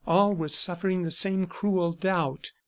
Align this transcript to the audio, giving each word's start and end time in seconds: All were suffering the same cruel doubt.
All 0.07 0.33
were 0.33 0.47
suffering 0.47 1.03
the 1.03 1.11
same 1.11 1.45
cruel 1.45 1.91
doubt. 1.93 2.53